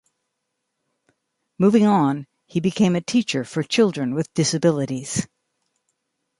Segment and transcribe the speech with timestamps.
[1.59, 5.27] Moving on, he became a teacher for children with disabilities.